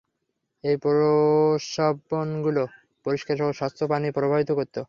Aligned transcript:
এই 0.63 0.75
প্রস্রবণগুলো 0.83 2.63
পরিষ্কার 3.05 3.35
ও 3.41 3.57
স্বচ্ছ 3.59 3.79
পানি 3.91 4.07
প্রবাহিত 4.11 4.49
করত। 4.57 4.75